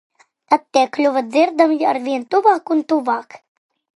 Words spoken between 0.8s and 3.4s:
kļuva dzirdami arvien tuvāk un tuvāk.